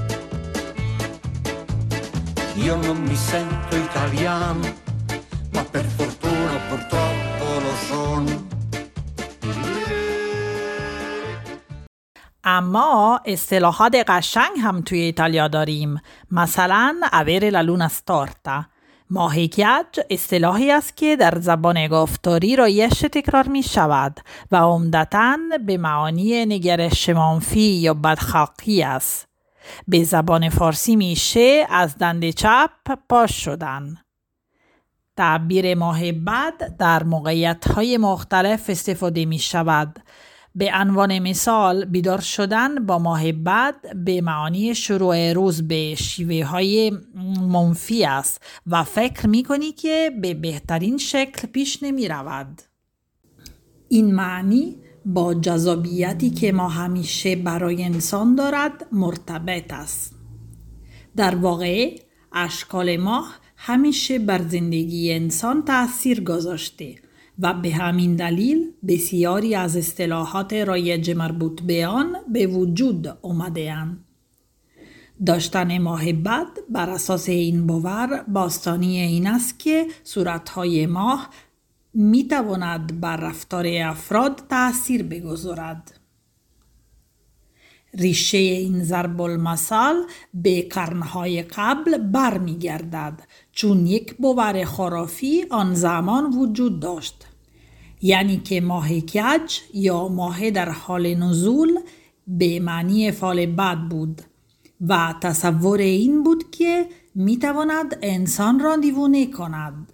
Io 2.55 2.75
non 2.75 2.97
mi 3.01 3.15
sento 3.15 3.75
italiano, 3.77 4.59
ma 5.53 5.63
per 5.63 5.85
fortuna 5.85 6.59
purtroppo 6.69 7.45
lo 7.59 7.73
sono. 7.87 8.49
اما 12.43 13.21
اصطلاحات 13.25 13.95
قشنگ 13.95 14.59
هم 14.63 14.81
توی 14.81 14.99
ایتالیا 14.99 15.47
داریم 15.47 16.01
مثلا 16.31 16.95
اویر 17.13 17.49
لالونا 17.49 17.87
ستارتا 17.87 18.65
ماهیکیج 19.09 19.99
اصطلاحی 20.09 20.71
است 20.71 20.97
که 20.97 21.15
در 21.15 21.39
زبان 21.39 21.87
گفتاری 21.87 22.55
رایش 22.55 22.99
تکرار 22.99 23.47
می 23.47 23.63
شود 23.63 24.19
و 24.51 24.55
عمدتا 24.55 25.37
به 25.65 25.77
معانی 25.77 26.45
نگرش 26.45 27.09
منفی 27.09 27.59
یا 27.59 27.93
بدخاقی 27.93 28.83
است 28.83 29.30
به 29.87 30.03
زبان 30.03 30.49
فارسی 30.49 30.95
میشه 30.95 31.65
از 31.69 31.97
دند 31.97 32.29
چپ 32.29 32.71
پاش 33.09 33.45
شدن 33.45 33.97
تعبیر 35.17 35.75
ماه 35.75 36.11
بد 36.11 36.77
در 36.77 37.03
موقعیت 37.03 37.67
های 37.67 37.97
مختلف 37.97 38.69
استفاده 38.69 39.25
می 39.25 39.39
شود 39.39 39.99
به 40.55 40.71
عنوان 40.73 41.19
مثال 41.19 41.85
بیدار 41.85 42.19
شدن 42.19 42.85
با 42.85 42.99
ماه 42.99 43.31
بد 43.31 43.75
به 44.05 44.21
معانی 44.21 44.75
شروع 44.75 45.33
روز 45.33 45.67
به 45.67 45.95
شیوه 45.95 46.45
های 46.45 46.91
منفی 47.41 48.05
است 48.05 48.43
و 48.67 48.83
فکر 48.83 49.27
می 49.27 49.43
کنی 49.43 49.71
که 49.71 50.11
به 50.21 50.33
بهترین 50.33 50.97
شکل 50.97 51.47
پیش 51.47 51.83
نمی 51.83 52.07
رود. 52.07 52.61
این 53.89 54.15
معنی 54.15 54.80
با 55.05 55.33
جذابیتی 55.33 56.29
که 56.29 56.51
ما 56.51 56.69
همیشه 56.69 57.35
برای 57.35 57.83
انسان 57.83 58.35
دارد 58.35 58.85
مرتبط 58.91 59.73
است. 59.73 60.15
در 61.15 61.35
واقع 61.35 61.99
اشکال 62.33 62.97
ماه 62.97 63.35
همیشه 63.57 64.19
بر 64.19 64.41
زندگی 64.41 65.13
انسان 65.13 65.63
تأثیر 65.65 66.23
گذاشته 66.23 66.95
و 67.39 67.53
به 67.53 67.71
همین 67.71 68.15
دلیل 68.15 68.71
بسیاری 68.87 69.55
از 69.55 69.77
اصطلاحات 69.77 70.53
رایج 70.53 71.11
مربوط 71.11 71.61
به 71.61 71.87
آن 71.87 72.15
به 72.33 72.47
وجود 72.47 73.07
آمده 73.21 73.71
اند. 73.71 74.05
داشتن 75.25 75.77
ماه 75.77 76.13
بد 76.13 76.47
بر 76.69 76.89
اساس 76.89 77.29
این 77.29 77.67
باور 77.67 78.25
باستانی 78.27 78.99
این 78.99 79.27
است 79.27 79.59
که 79.59 79.87
صورتهای 80.03 80.85
ماه 80.85 81.29
می 81.93 82.27
تواند 82.27 82.99
بر 82.99 83.17
رفتار 83.17 83.65
افراد 83.67 84.41
تأثیر 84.49 85.03
بگذارد. 85.03 86.01
ریشه 87.93 88.37
این 88.37 88.83
ضرب 88.83 89.21
المثل 89.21 90.03
به 90.33 90.61
قرنهای 90.61 91.43
قبل 91.43 91.97
برمیگردد 91.97 93.21
چون 93.51 93.87
یک 93.87 94.15
باور 94.19 94.65
خرافی 94.65 95.45
آن 95.49 95.73
زمان 95.73 96.33
وجود 96.33 96.79
داشت 96.79 97.27
یعنی 98.01 98.37
که 98.37 98.61
ماه 98.61 98.99
کج 98.99 99.59
یا 99.73 100.07
ماه 100.07 100.51
در 100.51 100.69
حال 100.69 101.15
نزول 101.15 101.79
به 102.27 102.59
معنی 102.59 103.11
فال 103.11 103.45
بد 103.45 103.77
بود 103.89 104.21
و 104.87 105.15
تصور 105.21 105.79
این 105.79 106.23
بود 106.23 106.51
که 106.51 106.85
می 107.15 107.37
تواند 107.37 107.99
انسان 108.01 108.59
را 108.59 108.75
دیوانه 108.75 109.27
کند 109.31 109.93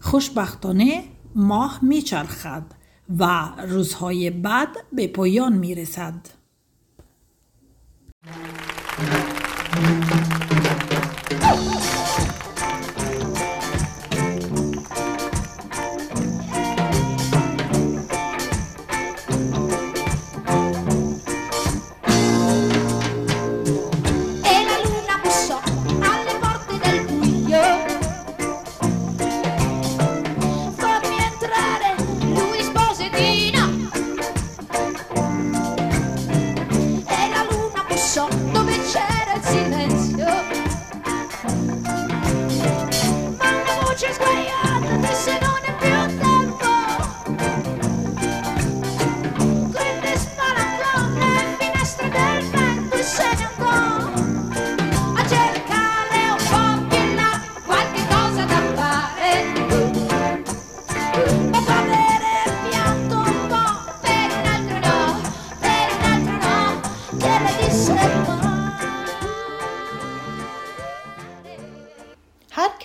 خوشبختانه 0.00 1.04
ماه 1.34 1.78
می 1.82 2.02
چرخد 2.02 2.62
و 3.18 3.52
روزهای 3.68 4.30
بعد 4.30 4.76
به 4.92 5.08
پایان 5.08 5.52
می 5.52 5.74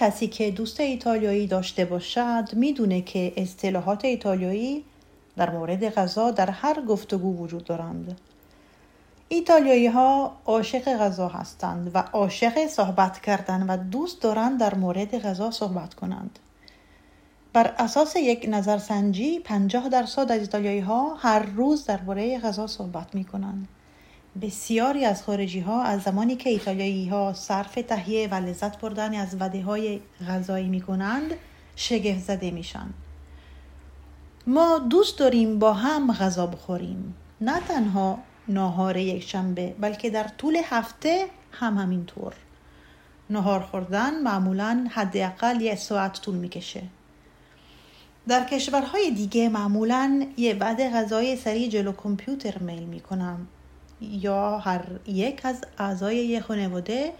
کسی 0.03 0.27
که 0.27 0.51
دوست 0.51 0.79
ایتالیایی 0.79 1.47
داشته 1.47 1.85
باشد 1.85 2.49
می‌دونه 2.53 3.01
که 3.01 3.33
اصطلاحات 3.37 4.05
ایتالیایی 4.05 4.83
در 5.37 5.49
مورد 5.49 5.89
غذا 5.89 6.31
در 6.31 6.49
هر 6.49 6.81
گفتگو 6.81 7.37
وجود 7.37 7.63
دارند 7.63 8.17
ایتالیایی 9.27 9.87
ها 9.87 10.37
عاشق 10.45 10.97
غذا 10.97 11.27
هستند 11.27 11.91
و 11.93 11.97
عاشق 11.97 12.67
صحبت 12.67 13.21
کردن 13.21 13.65
و 13.67 13.77
دوست 13.77 14.21
دارند 14.21 14.59
در 14.59 14.75
مورد 14.75 15.19
غذا 15.19 15.51
صحبت 15.51 15.93
کنند 15.93 16.39
بر 17.53 17.73
اساس 17.77 18.15
یک 18.15 18.45
نظرسنجی 18.49 19.39
50 19.39 19.89
درصد 19.89 20.31
از 20.31 20.39
ایتالیایی 20.39 20.79
ها 20.79 21.15
هر 21.15 21.39
روز 21.39 21.85
درباره 21.85 22.39
غذا 22.39 22.67
صحبت 22.67 23.15
می 23.15 23.23
کنند. 23.23 23.67
بسیاری 24.41 25.05
از 25.05 25.23
خارجی 25.23 25.59
ها 25.59 25.83
از 25.83 26.01
زمانی 26.01 26.35
که 26.35 26.49
ایتالیایی 26.49 27.09
ها 27.09 27.33
صرف 27.33 27.75
تهیه 27.75 28.27
و 28.31 28.35
لذت 28.35 28.79
بردن 28.79 29.15
از 29.15 29.35
وده 29.39 29.61
های 29.61 29.99
غذایی 30.27 30.67
می 30.67 30.81
کنند 30.81 31.31
شگفت 31.75 32.19
زده 32.19 32.51
میشن. 32.51 32.89
ما 34.47 34.79
دوست 34.79 35.19
داریم 35.19 35.59
با 35.59 35.73
هم 35.73 36.13
غذا 36.13 36.47
بخوریم. 36.47 37.15
نه 37.41 37.59
تنها 37.59 38.19
ناهار 38.47 38.97
یک 38.97 39.23
شنبه 39.23 39.75
بلکه 39.79 40.09
در 40.09 40.27
طول 40.37 40.57
هفته 40.63 41.25
هم 41.51 41.77
همینطور. 41.77 42.33
نهار 43.29 43.59
خوردن 43.59 44.21
معمولا 44.23 44.87
حداقل 44.91 45.61
یک 45.61 45.75
ساعت 45.75 46.21
طول 46.21 46.35
می‌کشه. 46.35 46.83
در 48.27 48.43
کشورهای 48.43 49.11
دیگه 49.11 49.49
معمولا 49.49 50.25
یه 50.37 50.53
بعد 50.53 50.93
غذای 50.93 51.35
سریع 51.35 51.69
جلو 51.69 51.91
کامپیوتر 51.91 52.57
میل 52.57 52.83
می‌کنم. 52.83 53.47
یا 54.11 54.57
هر 54.57 54.85
یک 55.07 55.45
از 55.45 55.61
اعضای 55.77 56.15
یک 56.15 56.41
خانواده 56.41 57.13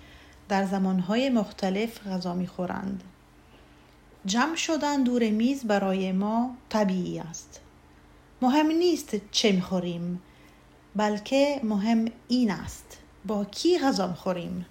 در 0.50 0.66
زمانهای 0.66 1.30
مختلف 1.30 2.08
غذا 2.08 2.34
می‌خورند. 2.34 3.04
جمع 4.26 4.56
شدن 4.56 5.04
دور 5.04 5.30
میز 5.30 5.64
برای 5.66 6.12
ما 6.12 6.56
طبیعی 6.70 7.20
است. 7.20 7.60
مهم 8.42 8.68
نیست 8.68 9.16
چه 9.32 9.52
می‌خوریم 9.52 10.22
بلکه 10.96 11.62
مهم 11.64 12.06
این 12.28 12.52
است 12.52 12.98
با 13.26 13.46
کی 13.46 13.80
غذا 13.80 14.08
می‌خوریم. 14.08 14.66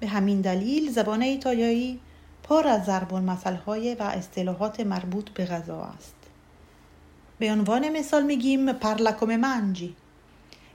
به 0.00 0.06
همین 0.06 0.40
دلیل 0.40 0.90
زبان 0.90 1.22
ایتالیایی 1.22 2.00
پر 2.42 2.68
از 2.68 2.84
ضرب 2.84 3.12
های 3.66 3.94
و 3.94 4.02
اصطلاحات 4.02 4.80
مربوط 4.80 5.30
به 5.30 5.44
غذا 5.44 5.82
است. 5.82 6.14
به 7.38 7.52
عنوان 7.52 7.88
مثال 7.88 8.22
میگیم 8.22 8.72
پرلکوم 8.72 9.36
منجی. 9.36 9.96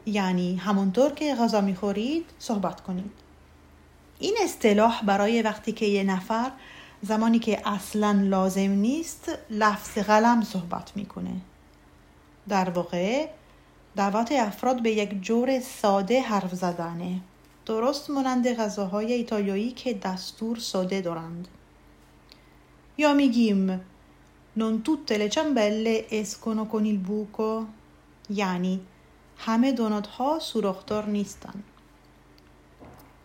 یعنی 0.10 0.56
همونطور 0.56 1.12
که 1.12 1.36
غذا 1.36 1.62
می‌خورید 1.62 2.26
صحبت 2.40 2.82
کنید. 2.82 3.12
این 4.20 4.38
اصطلاح 4.44 5.02
برای 5.06 5.42
وقتی 5.42 5.72
که 5.72 5.86
یه 5.86 6.04
نفر 6.04 6.52
زمانی 7.02 7.40
که 7.40 7.70
اصلا 7.70 8.12
لازم 8.12 8.72
نیست 8.72 9.32
لفظ 9.50 9.98
قلم 9.98 10.42
صحبت 10.42 10.92
می‌کنه. 10.96 11.36
در 12.48 12.70
واقع 12.70 13.28
دعوت 13.96 14.32
افراد 14.32 14.82
به 14.82 14.92
یک 14.92 15.22
جور 15.22 15.60
ساده 15.60 16.22
حرف 16.22 16.54
زدنه. 16.54 17.20
درست 17.66 18.10
مانند 18.10 18.54
غذاهای 18.54 19.14
ایتالیایی 19.14 19.72
که 19.72 19.94
دستور 19.94 20.58
ساده 20.58 21.02
دارند. 21.02 21.48
یا 22.98 23.14
میگیم 23.14 23.82
non 24.60 24.82
tutte 24.82 25.18
le 25.18 25.30
ciambelle 25.30 26.10
escono 26.10 26.66
con 26.68 26.86
il 26.86 26.98
buco 26.98 27.66
یعنی 28.30 28.82
همه 29.40 29.72
دونات 29.72 30.08
ها 30.08 30.40
سوراخدار 30.40 31.06
نیستن. 31.06 31.64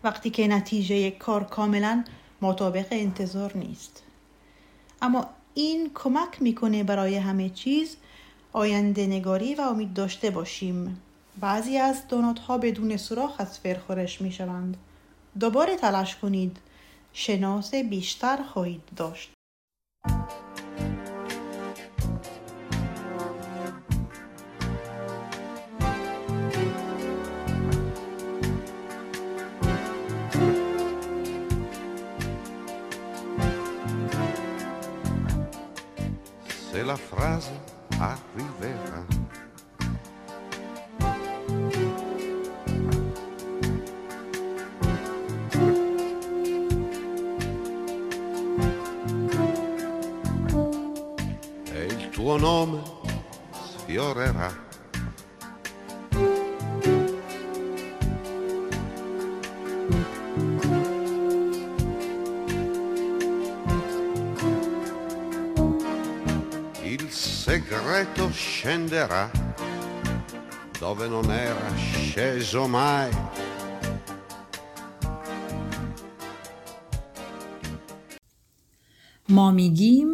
وقتی 0.03 0.29
که 0.29 0.47
نتیجه 0.47 1.11
کار 1.11 1.43
کاملا 1.43 2.03
مطابق 2.41 2.87
انتظار 2.91 3.57
نیست. 3.57 4.03
اما 5.01 5.29
این 5.53 5.91
کمک 5.95 6.41
می‌کنه 6.41 6.83
برای 6.83 7.15
همه 7.15 7.49
چیز 7.49 7.97
آینده 8.53 9.07
نگاری 9.07 9.55
و 9.55 9.61
امید 9.61 9.93
داشته 9.93 10.29
باشیم. 10.29 11.01
بعضی 11.39 11.77
از 11.77 12.07
دونات 12.07 12.39
ها 12.39 12.57
بدون 12.57 12.97
سوراخ 12.97 13.35
از 13.37 13.59
فر 13.59 13.77
خورش 13.87 14.21
می 14.21 14.31
شوند 14.31 14.77
دوباره 15.39 15.75
تلاش 15.75 16.15
کنید. 16.15 16.57
شناس 17.13 17.75
بیشتر 17.75 18.43
خواهید 18.43 18.81
داشت. 18.95 19.34
frase 36.95 37.51
a 37.99 38.17
Rivera 38.35 39.24
scenderà 68.85 69.31
dove 70.79 71.07
non 71.07 71.31
era 71.31 71.73
sceso 71.75 72.67
mai. 72.67 73.09
ما 79.27 79.51
میگیم 79.51 80.09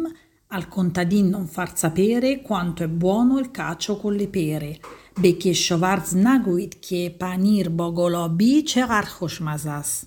al 0.46 0.68
contadin 0.68 1.28
non 1.28 1.46
far 1.46 1.76
sapere 1.76 2.40
quanto 2.40 2.82
è 2.82 2.88
buono 2.88 3.38
il 3.38 3.50
cacio 3.50 3.96
con 3.96 4.14
le 4.14 4.28
pere. 4.28 4.78
به 5.22 5.32
کشاورز 5.32 6.16
نگویید 6.16 6.80
که 6.80 7.16
پنیر 7.20 7.68
با 7.68 7.94
گلابی 7.94 8.62
چقدر 8.62 9.06
خوشمزه 9.06 9.70
است 9.70 10.06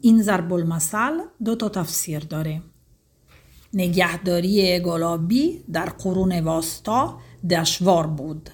این 0.00 0.22
ضرب 0.22 0.52
المثل 0.52 1.18
دو 1.44 1.54
تا 1.54 1.68
تفسیر 1.68 2.18
داره 2.18 2.62
نگهداری 3.74 4.80
گلابی 4.80 5.64
در 5.72 5.86
قرون 5.86 6.40
واسطا 6.40 7.18
دشوار 7.50 8.06
بود. 8.06 8.50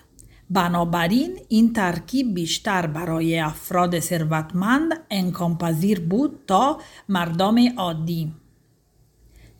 بنابراین 0.50 1.38
این 1.48 1.72
ترکیب 1.72 2.34
بیشتر 2.34 2.86
برای 2.86 3.38
افراد 3.38 4.00
ثروتمند 4.00 4.92
امکان 5.10 5.58
پذیر 5.58 6.00
بود 6.00 6.40
تا 6.46 6.78
مردم 7.08 7.56
عادی. 7.76 8.32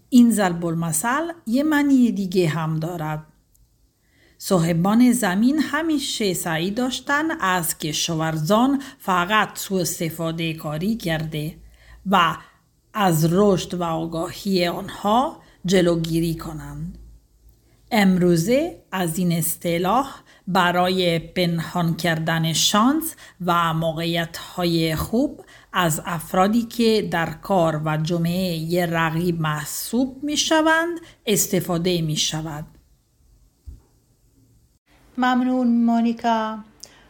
این 0.09 0.31
ضرب 0.31 0.67
المثل 0.67 1.33
یه 1.47 1.63
معنی 1.63 2.13
دیگه 2.13 2.49
هم 2.49 2.79
دارد. 2.79 3.27
صاحبان 4.39 5.13
زمین 5.13 5.59
همیشه 5.59 6.35
سعی 6.35 6.71
داشتن 6.71 7.31
از 7.41 7.79
کشاورزان 7.79 8.83
فقط 8.99 9.59
سوء 9.59 9.81
استفاده 9.81 10.55
کاری 10.55 10.97
کرده 10.97 11.57
و 12.07 12.37
از 12.95 13.29
رشد 13.33 13.75
و 13.75 13.83
آگاهی 13.83 14.67
آنها 14.67 15.37
جلوگیری 15.67 16.35
کنند. 16.35 16.99
امروزه 17.93 18.83
از 18.93 19.19
این 19.19 19.33
اصطلاح 19.33 20.15
برای 20.49 21.19
پنهان 21.19 21.97
کردن 21.97 22.53
شانس 22.53 23.17
و 23.47 23.75
موقعیت 23.75 24.37
های 24.37 24.97
خوب 24.97 25.45
از 25.73 26.03
افرادی 26.07 26.63
که 26.63 27.09
در 27.11 27.31
کار 27.31 27.83
و 27.85 27.97
جمعه 27.97 28.87
رقیب 28.87 29.41
محسوب 29.41 30.25
می 30.25 30.37
شوند 30.37 31.01
استفاده 31.27 32.03
می 32.03 32.17
شود. 32.17 32.65
ممنون 35.19 35.85
مانیکا 35.85 36.59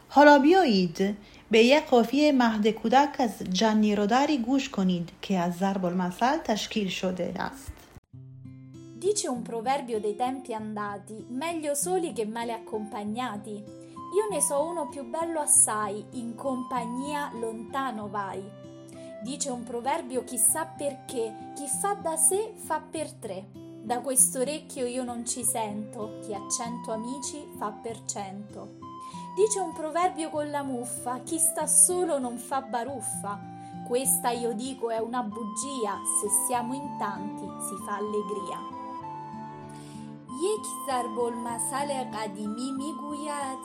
حالا 0.09 0.39
بیایید 0.39 1.17
به 1.51 1.59
یک 1.59 1.85
قافیه 1.85 2.33
مهد 2.33 2.69
کودک 2.69 3.09
از 3.19 3.31
جنی 3.53 3.97
روداری 3.97 4.39
گوش 4.39 4.69
کنید 4.69 5.09
که 5.23 5.39
از 5.39 5.57
ضرب 5.57 5.85
المثل 5.85 6.39
تشکیل 6.45 6.89
شده 6.89 7.35
است 7.37 7.82
Dice 9.03 9.27
un 9.27 9.43
proverbio 9.43 9.99
dei 9.99 10.15
tempi 10.15 10.55
andati, 10.55 11.27
meglio 11.31 11.75
soli 11.75 12.13
che 12.13 12.25
male 12.25 12.53
accompagnati. 12.53 13.51
Io 13.51 14.29
ne 14.31 14.41
so 14.41 14.63
uno 14.63 14.87
più 14.87 15.03
bello 15.03 15.41
assai, 15.41 16.07
in 16.13 16.37
compagnia 16.37 17.33
lontano 17.35 18.09
vai. 18.09 18.41
Dice 19.25 19.51
un 19.51 19.65
proverbio 19.65 20.23
chissà 20.23 20.67
perché, 20.67 21.51
chi 21.57 21.67
fa 21.67 21.95
da 21.95 22.17
sé 22.17 22.53
fa 22.55 22.81
per 22.81 23.13
tre. 23.15 23.49
Da 23.83 23.99
questo 23.99 24.39
orecchio 24.39 24.87
io 24.87 25.03
non 25.03 25.27
ci 25.27 25.43
sento, 25.43 26.21
chi 26.23 26.33
ha 26.33 26.49
cento 26.49 26.93
amici 26.93 27.45
fa 27.59 27.73
per 27.73 28.05
cento. 28.05 28.77
Dice 29.35 29.59
un 29.59 29.73
proverbio 29.73 30.31
con 30.31 30.49
la 30.49 30.63
muffa, 30.63 31.19
chi 31.25 31.39
sta 31.39 31.67
solo 31.67 32.21
non 32.21 32.39
fa 32.39 32.61
baruffa. 32.61 33.37
Questa 33.85 34.31
io 34.31 34.53
dico 34.53 34.91
è 34.91 34.99
una 34.99 35.25
bugia, 35.25 35.99
se 36.21 36.29
siamo 36.47 36.73
in 36.75 36.99
tanti 36.99 37.45
si 37.67 37.75
fa 37.85 37.97
allegria. 37.97 38.81
یک 40.43 40.67
ضرب 40.87 41.19
المثل 41.19 42.05
قدیمی 42.05 42.73
می‌گوید 42.73 43.59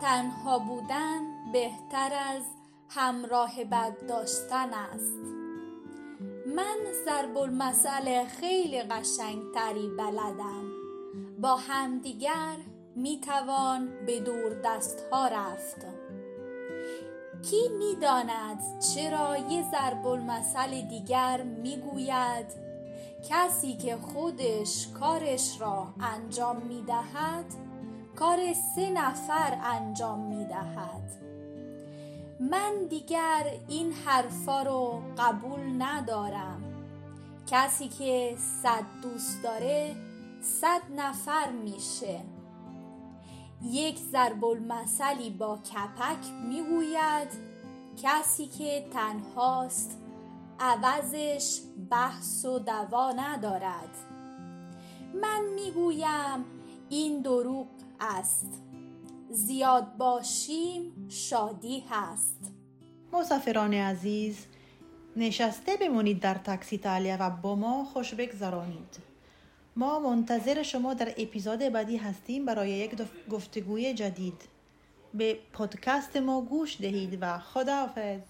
تنها 0.00 0.58
بودن 0.58 1.52
بهتر 1.52 2.12
از 2.34 2.42
همراه 2.88 3.64
بد 3.64 4.06
داشتن 4.08 4.74
است. 4.74 5.18
من 6.56 6.76
ضرب 7.04 7.38
المثل 7.38 8.24
خیلی 8.24 8.82
قشنگتری 8.82 9.88
بلدم. 9.98 10.64
با 11.38 11.56
همدیگر 11.56 12.56
می‌توان 12.96 14.06
به 14.06 14.20
دور 14.20 14.60
دست 14.64 15.00
ها 15.12 15.28
رفت. 15.28 15.86
کی 17.42 17.68
می‌داند 17.78 18.80
چرا 18.94 19.36
یه 19.36 19.70
ضرب 19.70 20.06
المثل 20.06 20.80
دیگر 20.80 21.42
می‌گوید 21.42 22.65
کسی 23.28 23.76
که 23.76 23.96
خودش 23.96 24.88
کارش 25.00 25.60
را 25.60 25.86
انجام 26.00 26.56
می‌دهد 26.56 27.44
کار 28.16 28.38
سه 28.74 28.90
نفر 28.90 29.58
انجام 29.64 30.18
می‌دهد. 30.18 31.12
من 32.40 32.86
دیگر 32.90 33.46
این 33.68 33.92
حرفا 33.92 34.62
رو 34.62 35.02
قبول 35.18 35.60
ندارم. 35.78 36.62
کسی 37.46 37.88
که 37.88 38.36
صد 38.62 38.84
دوست 39.02 39.42
داره 39.42 39.96
صد 40.42 40.80
نفر 40.96 41.50
میشه. 41.50 42.20
یک 43.62 43.98
ضرب 43.98 44.44
المثلی 44.44 45.30
با 45.30 45.56
کپک 45.56 46.26
می‌گوید 46.48 47.28
کسی 48.02 48.46
که 48.46 48.86
تنهاست 48.92 49.98
عوضش 50.60 51.60
بحث 51.90 52.44
و 52.44 52.58
دوا 52.58 53.12
ندارد. 53.12 53.90
من 55.22 55.44
می‌گویم 55.54 56.44
این 56.88 57.20
دروغ 57.22 57.66
است. 58.00 58.62
زیاد 59.30 59.96
باشیم 59.96 61.06
شادی 61.08 61.84
هست. 61.90 62.52
مسافران 63.12 63.74
عزیز 63.74 64.46
نشسته 65.16 65.76
بمونید 65.76 66.20
در 66.20 66.34
تاکسی 66.34 66.78
تالیا 66.78 67.16
و 67.20 67.30
با 67.30 67.54
ما 67.54 67.84
خوش 67.84 68.14
بگذرانید. 68.14 68.96
ما 69.76 69.98
منتظر 69.98 70.62
شما 70.62 70.94
در 70.94 71.14
اپیزود 71.18 71.58
بعدی 71.58 71.96
هستیم 71.96 72.44
برای 72.44 72.70
یک 72.70 73.02
گفتگوی 73.30 73.94
جدید. 73.94 74.42
به 75.14 75.38
پادکست 75.52 76.16
ما 76.16 76.40
گوش 76.40 76.80
دهید 76.80 77.18
و 77.20 77.38
خداحافظ. 77.38 78.20